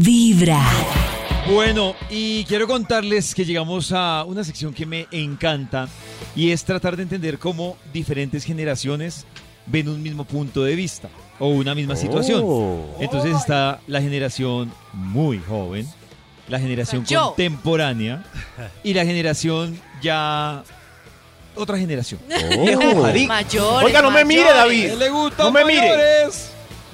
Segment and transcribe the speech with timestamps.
[0.00, 0.60] Vibra.
[1.48, 5.88] Bueno, y quiero contarles que llegamos a una sección que me encanta
[6.34, 9.24] y es tratar de entender cómo diferentes generaciones
[9.66, 12.42] ven un mismo punto de vista o una misma situación.
[12.44, 12.96] Oh.
[12.98, 15.86] Entonces está la generación muy joven,
[16.48, 17.28] la generación Yo.
[17.28, 18.24] contemporánea
[18.82, 20.64] y la generación ya
[21.54, 22.20] otra generación.
[22.28, 23.26] Javi.
[23.28, 23.84] Mayores.
[23.84, 24.52] Oiga, no me mire.
[24.52, 24.92] David.
[24.94, 26.24] le gusta No me mire.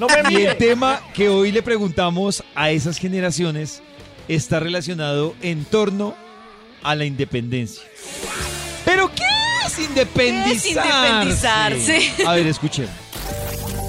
[0.00, 3.82] No me Y el tema que hoy le preguntamos a esas generaciones
[4.28, 6.14] está relacionado en torno
[6.82, 7.82] a la independencia.
[8.86, 9.26] ¿Pero qué
[9.66, 10.70] es independizarse?
[10.70, 12.26] independizarse?
[12.26, 12.90] A ver, escuchemos.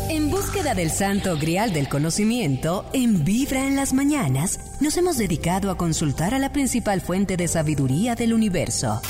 [0.09, 5.71] En búsqueda del santo grial del conocimiento, en Vibra en las mañanas, nos hemos dedicado
[5.71, 9.01] a consultar a la principal fuente de sabiduría del universo.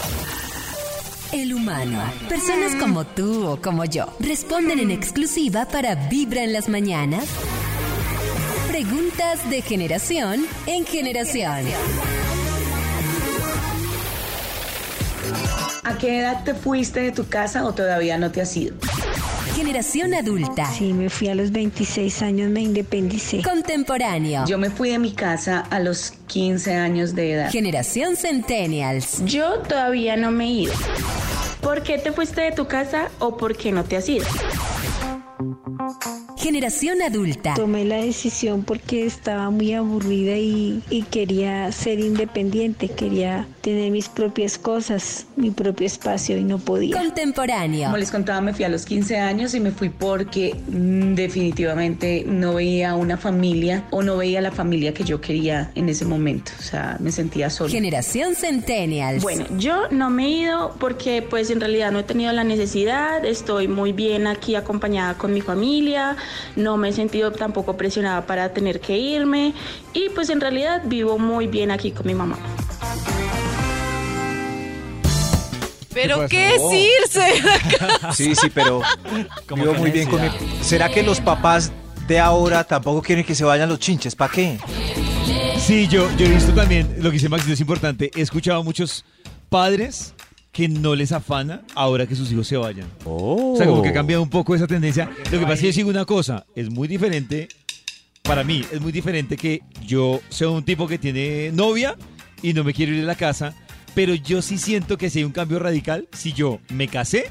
[1.34, 2.02] El humano.
[2.27, 7.26] Personas como tú o como yo responden en exclusiva para Vibra en las mañanas.
[8.67, 11.66] Preguntas de generación en generación.
[15.84, 18.76] ¿A qué edad te fuiste de tu casa o todavía no te has ido?
[19.55, 20.65] Generación adulta.
[20.65, 23.41] Sí, me fui a los 26 años, me independicé.
[23.43, 24.46] Contemporáneo.
[24.48, 27.52] Yo me fui de mi casa a los 15 años de edad.
[27.52, 29.24] Generación Centennials.
[29.26, 30.74] Yo todavía no me he ido.
[31.72, 34.26] ¿Por qué te fuiste de tu casa o por qué no te has ido?
[36.37, 37.53] Generación adulta.
[37.53, 44.09] Tomé la decisión porque estaba muy aburrida y, y quería ser independiente, quería tener mis
[44.09, 46.97] propias cosas, mi propio espacio y no podía.
[46.97, 47.85] Contemporáneo.
[47.85, 52.23] Como les contaba, me fui a los 15 años y me fui porque mm, definitivamente
[52.25, 56.51] no veía una familia o no veía la familia que yo quería en ese momento.
[56.59, 57.69] O sea, me sentía sola.
[57.69, 59.21] Generación Centennials.
[59.21, 63.23] Bueno, yo no me he ido porque pues en realidad no he tenido la necesidad,
[63.25, 66.16] estoy muy bien aquí acompañada con mi familia,
[66.56, 69.53] no me he sentido tampoco presionada para tener que irme
[69.94, 72.38] y pues en realidad vivo muy bien aquí con mi mamá.
[75.94, 76.69] Pero ¿Qué qué pasó?
[76.69, 78.14] decirse.
[78.14, 78.81] Sí, sí, pero
[79.56, 80.30] vivo muy bien con mi...
[80.62, 81.72] ¿Será que los papás
[82.08, 84.16] de ahora tampoco quieren que se vayan los chinches?
[84.16, 84.59] ¿Para qué?
[85.59, 88.63] Sí, yo, yo he visto también, lo que dice Maxito es importante, he escuchado a
[88.63, 89.06] muchos
[89.50, 90.13] padres
[90.51, 92.88] que no les afana ahora que sus hijos se vayan.
[93.06, 95.09] O sea, como que ha cambiado un poco esa tendencia.
[95.31, 97.47] Lo que pasa es que yo sigo una cosa, es muy diferente,
[98.23, 101.95] para mí, es muy diferente que yo sea un tipo que tiene novia
[102.41, 103.53] y no me quiero ir de la casa,
[103.95, 107.29] pero yo sí siento que si hay un cambio radical, si yo me casé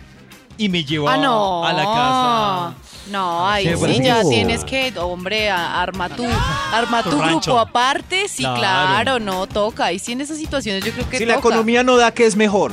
[0.57, 1.65] y me llevo a- Ah, no.
[1.65, 2.75] a la casa.
[3.11, 6.25] No, ahí Sí, ya que- tienes que, hombre, a- arma tu,
[6.73, 8.29] arma tu Tu grupo aparte.
[8.29, 8.59] Sí, Claro.
[8.59, 9.19] claro.
[9.21, 9.93] no toca.
[9.93, 11.35] Y sí, en esas situaciones yo creo que Si toca.
[11.35, 12.73] la economía no da, ¿qué es mejor?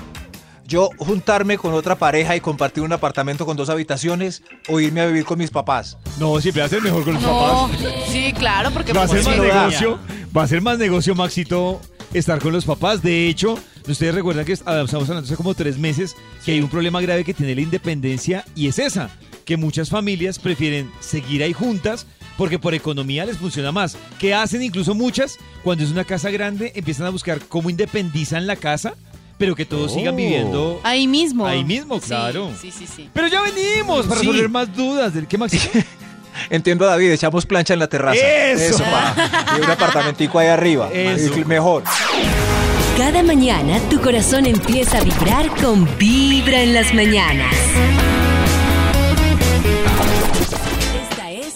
[0.68, 5.06] Yo juntarme con otra pareja y compartir un apartamento con dos habitaciones o irme a
[5.06, 5.98] vivir con mis papás.
[6.20, 7.78] No, siempre va a ser mejor con los No, papás.
[8.10, 10.00] sí, claro, porque Va a ser más negocio,
[10.36, 11.80] va a ser más negocio, Maxito,
[12.14, 13.02] estar con los papás.
[13.02, 13.58] De hecho,
[13.88, 17.34] ustedes recuerdan que estamos hablando hace como tres meses que hay un problema grave que
[17.34, 19.10] tiene la independencia y es esa,
[19.46, 22.06] que muchas familias prefieren seguir ahí juntas
[22.38, 23.98] porque por economía les funciona más.
[24.20, 28.58] Que hacen incluso muchas, cuando es una casa grande, empiezan a buscar cómo independizan la
[28.58, 28.96] casa,
[29.38, 30.18] pero que todos sigan Oh.
[30.18, 30.80] viviendo.
[30.84, 31.46] ahí mismo.
[31.46, 32.52] Ahí mismo, claro.
[32.60, 33.10] Sí, sí, sí.
[33.14, 34.28] Pero ya venimos para Sí.
[34.28, 35.14] resolver más dudas.
[35.14, 35.70] del ¿Qué, Maxito?
[36.50, 38.20] Entiendo a David, echamos plancha en la terraza.
[38.20, 38.84] Eso.
[38.84, 39.16] pa.
[39.58, 40.90] Y un apartamentico ahí arriba.
[40.94, 41.34] Eso.
[41.48, 41.84] Mejor.
[42.98, 47.54] Cada mañana tu corazón empieza a vibrar con Vibra en las mañanas.
[51.10, 51.56] Esta es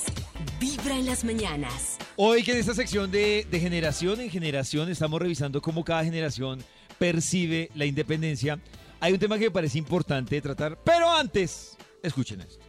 [0.60, 1.98] Vibra en las mañanas.
[2.16, 6.64] Hoy que en esta sección de, de generación en generación estamos revisando cómo cada generación
[7.02, 8.60] percibe la independencia.
[9.00, 12.64] Hay un tema que me parece importante tratar, pero antes, escuchen esto.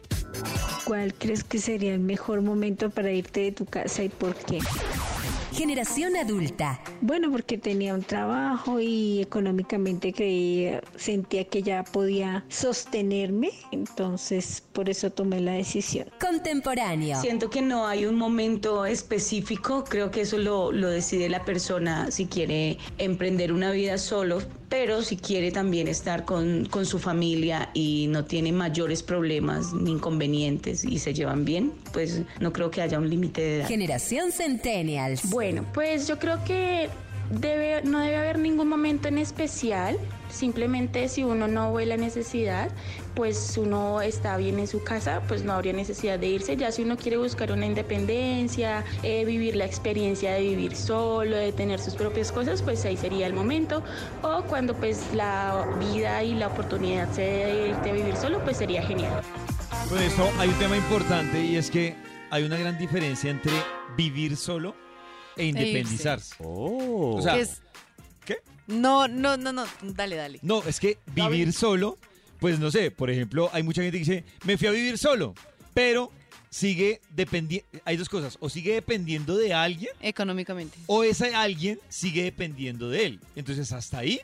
[0.85, 4.57] ¿Cuál crees que sería el mejor momento para irte de tu casa y por qué?
[5.53, 6.81] Generación adulta.
[7.01, 14.89] Bueno, porque tenía un trabajo y económicamente creía, sentía que ya podía sostenerme, entonces por
[14.89, 16.07] eso tomé la decisión.
[16.19, 17.21] Contemporáneo.
[17.21, 22.09] Siento que no hay un momento específico, creo que eso lo, lo decide la persona
[22.09, 24.41] si quiere emprender una vida solo,
[24.73, 29.91] pero si quiere también estar con, con su familia y no tiene mayores problemas ni
[29.91, 33.67] inconvenientes y se llevan bien, pues no creo que haya un límite de edad.
[33.67, 35.29] Generación Centennials.
[35.29, 36.89] Bueno, pues yo creo que
[37.29, 39.97] debe, no debe haber ningún momento en especial.
[40.29, 42.71] Simplemente si uno no ve la necesidad,
[43.13, 46.57] pues uno está bien en su casa, pues no habría necesidad de irse.
[46.57, 51.51] Ya si uno quiere buscar una independencia, eh, vivir la experiencia de vivir solo, de
[51.51, 53.83] tener sus propias cosas, pues ahí sería el momento.
[54.23, 58.81] O cuando pues la vida y la oportunidad se de a vivir solo, pues sería
[58.81, 59.21] genial.
[59.89, 61.95] Con esto hay un tema importante y es que
[62.31, 63.51] hay una gran diferencia entre
[63.95, 64.73] vivir solo
[65.37, 66.35] e independizarse.
[66.39, 67.15] Oh.
[67.17, 67.61] O sea, es-
[68.25, 68.37] ¿qué?
[68.67, 70.39] No, no, no, no, dale, dale.
[70.41, 71.97] No, es que vivir solo,
[72.39, 75.33] pues no sé, por ejemplo, hay mucha gente que dice, me fui a vivir solo,
[75.73, 76.11] pero
[76.49, 80.77] sigue dependiendo, hay dos cosas, o sigue dependiendo de alguien, Económicamente.
[80.85, 83.19] o ese alguien sigue dependiendo de él.
[83.35, 84.19] Entonces hasta ahí,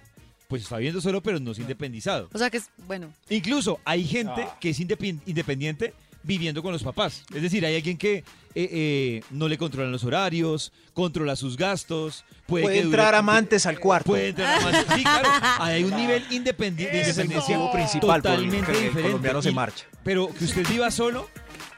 [0.47, 2.29] pues está viviendo solo, pero no es independizado.
[2.33, 4.57] O sea que es, bueno, Incluso hay gente Ah.
[4.59, 7.23] que es indepen- independiente viviendo con los papás.
[7.33, 8.23] Es decir, hay alguien que eh,
[8.55, 13.65] eh, no le controlan los horarios, controla sus gastos, puede, Puede que dure- entrar amantes
[13.65, 14.07] al cuarto.
[14.11, 14.85] Puede entrar amantes.
[14.95, 15.29] Sí, claro.
[15.59, 19.03] Hay un nivel independi- de Ese es el motivo principal por el totalmente que el
[19.03, 19.85] colombiano se Y- marcha.
[20.03, 21.29] Pero que usted viva solo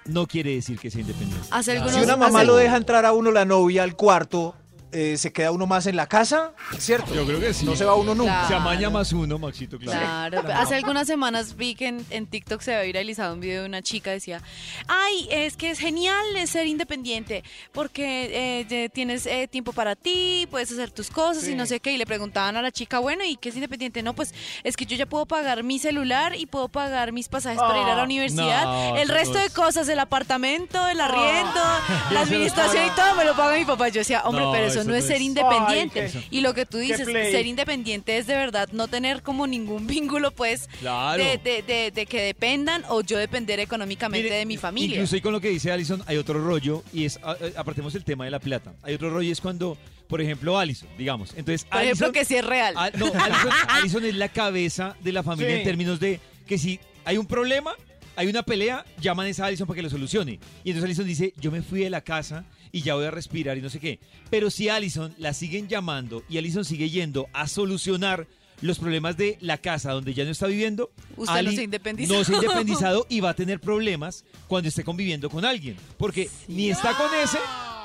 [0.05, 1.47] no quiere decir que sea independiente.
[1.51, 1.93] hace algunos...
[1.95, 4.55] Si una mamá hace- lo deja entrar a uno la novia al cuarto,
[4.91, 6.51] eh, ¿se queda uno más en la casa?
[6.77, 7.13] ¿Cierto?
[7.13, 7.65] Yo creo que sí.
[7.65, 8.31] No se va uno nunca.
[8.31, 8.47] Claro.
[8.47, 10.41] Se amaña más uno, Maxito, claro.
[10.41, 13.67] Claro, hace algunas semanas vi que en, en TikTok se había viralizado un video de
[13.67, 14.41] una chica decía,
[14.87, 20.71] ay, es que es genial ser independiente porque eh, tienes eh, tiempo para ti, puedes
[20.71, 21.93] hacer tus cosas y no sé qué.
[21.93, 24.03] Y le preguntaban a la chica, bueno, ¿y qué es independiente?
[24.03, 24.33] No, pues
[24.63, 27.87] es que yo ya puedo pagar mi celular y puedo pagar mis pasajes para ir
[27.87, 28.65] a la universidad.
[28.65, 31.61] no, el resto de cosas, el apartamento, el arriendo,
[32.11, 33.89] la administración y todo me lo paga mi papá.
[33.89, 36.11] Yo decía, hombre, No, pero eso, eso no es ser independiente.
[36.13, 39.87] Ay, y lo que tú dices, ser independiente es de verdad no tener como ningún
[39.87, 41.23] vínculo, pues, Claro.
[41.23, 44.95] de, de- de- de que dependan o yo depender económicamente Mire, de mi familia.
[44.97, 47.19] Incluso ahí con lo que dice Alison, hay otro rollo y es,
[47.55, 48.73] apartemos el tema de la plata.
[48.83, 51.31] Hay otro rollo y es cuando, por ejemplo, Alison, digamos.
[51.35, 52.73] Entonces, Por ejemplo, Alison- que sí es real.
[52.77, 55.59] Al- no, Alison, Alison es la cabeza de la familia Sí.
[55.59, 57.73] en términos de que si hay un problema,
[58.15, 60.33] hay una pelea, llaman a esa Alison para que lo solucione.
[60.63, 63.57] Y entonces Alison dice, yo me fui de la casa y ya voy a respirar
[63.57, 63.99] y no sé qué.
[64.29, 68.27] Pero si Alison la siguen llamando y Alison sigue yendo a solucionar
[68.61, 72.19] los problemas de la casa donde ya no está viviendo, Usted no se ha independizado.
[72.19, 75.77] No se ha independizado y va a tener problemas cuando esté conviviendo con alguien.
[75.97, 77.39] Porque ni está con ese,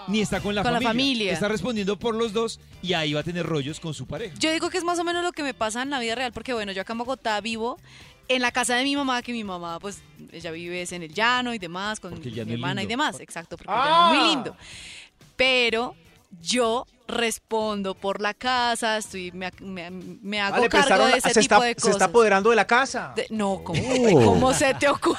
[0.08, 1.32] ni está con la Con la familia.
[1.32, 4.34] Está respondiendo por los dos y ahí va a tener rollos con su pareja.
[4.38, 6.32] Yo digo que es más o menos lo que me pasa en la vida real,
[6.32, 7.78] porque bueno, yo acá en Bogotá vivo
[8.28, 11.14] en la casa de mi mamá, que mi mamá, pues, ella vive es en el
[11.14, 14.30] llano y demás, con mi hermana y demás, exacto, porque el llano es muy Ah.
[14.34, 14.56] lindo.
[15.36, 15.94] Pero
[16.40, 21.32] yo respondo por la casa, estoy, me, me- me hago Ah, le cargo de ese
[21.34, 21.90] se, tipo está, de se cosas.
[21.92, 23.12] está apoderando de la casa.
[23.14, 24.24] De- no, ¿cómo, Oh.
[24.24, 25.16] ¿cómo se te ocurre?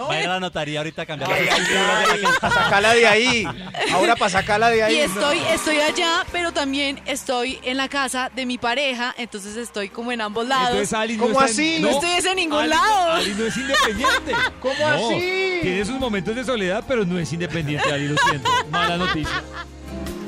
[0.00, 1.64] Va a ir a la notaría ahorita a cambiar Ay, ay,
[2.12, 3.44] ay, para sacarla de ahí.
[3.92, 4.94] Ahora para sacarla de ahí.
[4.94, 5.46] Y estoy, no.
[5.48, 10.20] estoy allá, pero también estoy en la casa de mi pareja, entonces estoy como en
[10.20, 10.76] ambos lados.
[10.92, 11.78] Entonces ¿Cómo no en- así?
[11.80, 13.10] No estoy en ningún Ali- lado.
[13.10, 14.32] Ali no es independiente.
[14.60, 15.58] ¿Cómo No, así?
[15.62, 18.48] Tiene sus momentos de soledad, pero no es independiente, Ali, lo siento.
[18.70, 19.42] Mala noticia.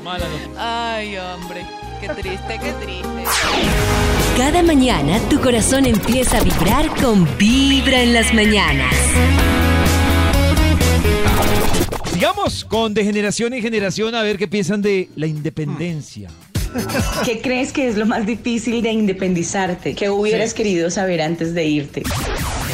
[0.07, 0.95] Mala noticia.
[0.95, 1.65] Ay, hombre,
[1.99, 3.23] qué triste, qué triste.
[4.37, 8.95] Cada mañana tu corazón empieza a vibrar con Vibra en las mañanas.
[12.13, 16.29] Sigamos con de generación en generación a ver qué piensan de la independencia.
[17.25, 19.93] ¿Qué crees que es lo más difícil de independizarte?
[19.93, 22.03] ¿Qué hubieras querido saber antes de irte?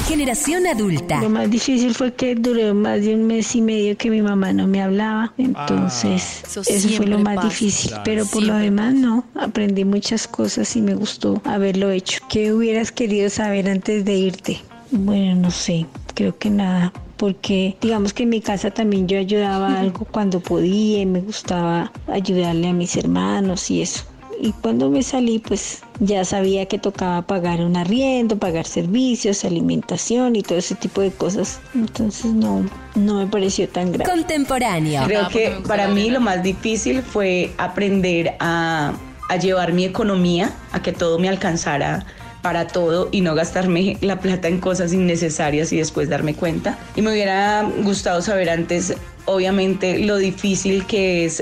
[0.07, 1.21] Generación adulta.
[1.21, 4.51] Lo más difícil fue que duró más de un mes y medio que mi mamá
[4.53, 5.33] no me hablaba.
[5.37, 7.47] Entonces, Eso eso, fue lo más pasa.
[7.47, 7.89] difícil.
[7.89, 8.03] Claro.
[8.05, 9.23] Pero por lo demás, no.
[9.35, 12.19] Aprendí muchas cosas y me gustó haberlo hecho.
[12.29, 14.61] ¿Qué hubieras querido saber antes de irte?
[14.91, 15.85] Bueno, no sé.
[16.13, 16.91] Creo que nada.
[17.17, 21.91] Porque digamos que en mi casa también yo ayudaba algo cuando podía y me gustaba
[22.07, 24.03] ayudarle a mis hermanos y eso.
[24.43, 30.35] Y cuando me salí, pues ya sabía que tocaba pagar un arriendo, pagar servicios, alimentación
[30.35, 31.61] y todo ese tipo de cosas.
[31.73, 34.11] Entonces no, no me pareció tan grave.
[34.11, 35.01] Contemporáneo.
[35.05, 38.91] Creo me que para mí lo más difícil fue aprender a,
[39.29, 42.05] a llevar mi economía, a que todo me alcanzara
[42.41, 46.77] para todo y no gastarme la plata en cosas innecesarias y después darme cuenta.
[46.97, 51.41] Y me hubiera gustado saber antes, obviamente, lo difícil que es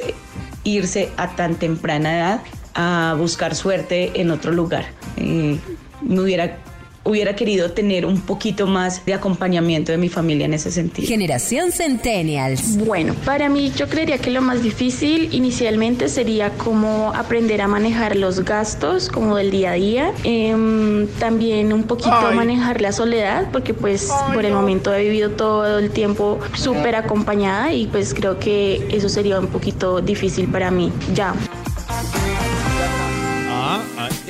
[0.64, 2.42] irse a tan temprana edad
[2.74, 4.86] a buscar suerte en otro lugar.
[5.18, 5.58] Eh,
[6.02, 6.58] me hubiera,
[7.04, 11.08] hubiera querido tener un poquito más de acompañamiento de mi familia en ese sentido.
[11.08, 12.78] Generación Centennials.
[12.78, 18.16] Bueno, para mí yo creería que lo más difícil inicialmente sería como aprender a manejar
[18.16, 20.12] los gastos como del día a día.
[20.24, 22.36] Em, también un poquito Ay.
[22.36, 27.74] manejar la soledad porque pues por el momento he vivido todo el tiempo súper acompañada
[27.74, 31.34] y pues creo que eso sería un poquito difícil para mí ya.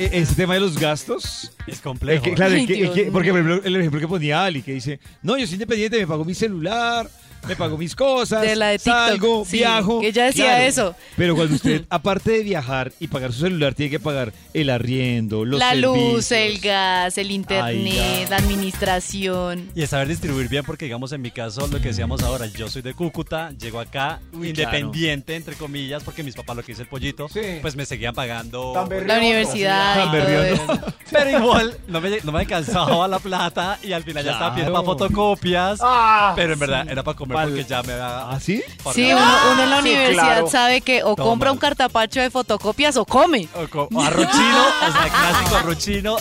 [0.04, 1.52] Ah, ah, e- ese tema de los gastos.
[1.66, 2.22] Es Es complejo.
[2.24, 3.12] que, claro, Ay, es que- es Dios que- mío.
[3.12, 6.06] porque por ejemplo, el ejemplo que ponía Ali, que dice, no, yo soy independiente, me
[6.06, 7.08] pago mi celular,
[7.48, 10.00] me pago mis cosas, De la de TikTok, salgo, sí, viajo.
[10.00, 10.94] que ella decía eso.
[11.16, 15.44] Pero cuando usted, aparte de viajar y pagar su celular, tiene que pagar el arriendo,
[15.44, 16.32] los la luz, servicios.
[16.32, 19.70] el gas, el internet, la administración.
[19.74, 22.68] Y es saber distribuir bien, porque digamos en mi caso, lo que decíamos ahora, yo
[22.68, 26.88] soy de Cúcuta, llego acá independiente, entre comillas, porque mis papás lo que hice el
[26.88, 27.40] pollito, Sí.
[27.60, 28.72] pues me seguían pagando.
[29.06, 30.94] La universidad y Tan todo eso.
[31.10, 34.72] Pero igual, no me, no me alcanzaba la plata y al final ya estaba pidiendo
[34.72, 34.86] Claro.
[34.86, 35.78] para fotocopias.
[35.82, 38.30] Ah, pero en verdad era para comer Pal- porque ya me había.
[38.30, 38.62] ¿Ah, sí?
[38.94, 39.22] Sí, uno,
[39.52, 40.50] uno en la Sí, universidad claro.
[40.50, 43.48] sabe que o compra un cartapacho de fotocopias o come.
[43.54, 46.16] O, co- o arrochino, o sea, clásico arrochino,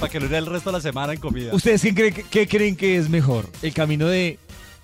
[0.00, 1.54] para que lo dé el resto de la semana en comida.
[1.54, 3.48] ¿Ustedes qué creen, qué creen que es mejor?
[3.62, 4.38] ¿El camino de,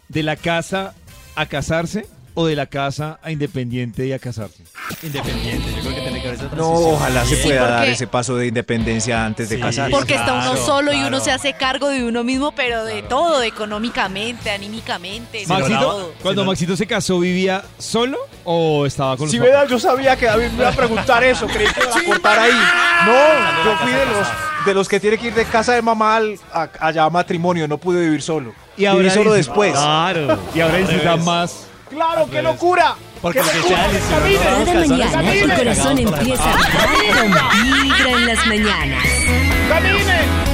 [0.09, 0.95] de la casa
[1.37, 2.07] a casarse
[2.41, 4.63] o de la casa a independiente y a casarse?
[5.03, 6.95] Independiente, yo creo que tiene que haber esa No, transición.
[6.95, 9.63] ojalá se pueda dar ese paso de independencia antes de Sí.
[9.63, 9.91] casarse.
[9.91, 11.25] Porque está uno Claro, solo y uno claro.
[11.25, 16.13] se hace cargo de uno mismo, pero de todo, económicamente, anímicamente, de Maxito, todo.
[16.23, 19.53] cuando no- Maxito se casó, ¿vivía solo o estaba con los Si papás?
[19.53, 22.39] verdad, yo sabía que David me iba a preguntar eso, creí que iba a cortar
[22.39, 22.51] ahí.
[23.07, 24.29] No, yo fui de los,
[24.67, 27.67] de los que tiene que ir de casa de mamá al, a- allá a matrimonio,
[27.69, 28.53] no pude vivir solo.
[28.77, 29.73] Y ahora Viví solo dice- después.
[29.73, 30.39] Claro.
[30.55, 31.67] Y ahora disfruta más.
[31.91, 32.95] ¡Claro, qué locura!
[33.21, 34.39] Porque ¡Qué lo que.
[34.39, 36.57] Cada mañana tu corazón empieza a
[37.03, 39.05] vibrar en las mañanas.
[39.69, 40.50] ¡Camine!